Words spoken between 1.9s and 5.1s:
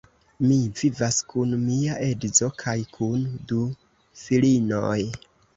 edzo kaj kun du filinoj.